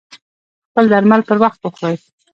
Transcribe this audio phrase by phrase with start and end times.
[0.69, 1.97] خپل درمل پر وخت وخوری